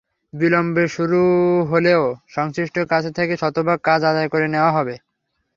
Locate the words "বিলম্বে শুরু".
0.33-1.21